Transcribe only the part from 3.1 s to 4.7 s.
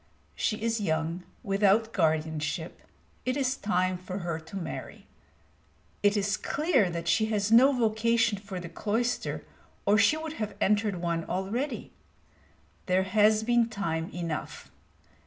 it is time for her to